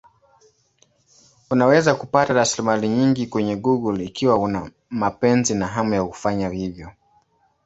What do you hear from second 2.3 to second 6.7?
rasilimali nyingi kwenye Google ikiwa una mapenzi na hamu ya kufanya